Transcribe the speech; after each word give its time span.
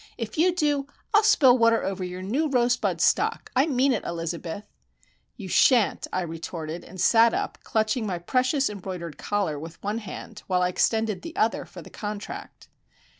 "If 0.17 0.35
you 0.35 0.55
do, 0.55 0.87
I'll 1.13 1.21
spill 1.21 1.59
water 1.59 1.83
over 1.83 2.03
your 2.03 2.23
new 2.23 2.49
rosebud 2.49 2.99
stock. 2.99 3.51
I 3.55 3.67
mean 3.67 3.93
it, 3.93 4.03
Elizabeth!" 4.03 4.63
"You 5.37 5.47
shan't!" 5.47 6.07
I 6.11 6.21
retorted; 6.23 6.83
and 6.83 6.99
sat 6.99 7.35
up, 7.35 7.59
clutching 7.63 8.07
my 8.07 8.17
precious 8.17 8.67
embroidered 8.67 9.19
collar 9.19 9.59
with 9.59 9.79
one 9.83 9.99
hand, 9.99 10.41
while 10.47 10.63
I 10.63 10.69
extended 10.69 11.21
the 11.21 11.35
other 11.35 11.65
for 11.65 11.83
the 11.83 11.91
contract. 11.91 12.67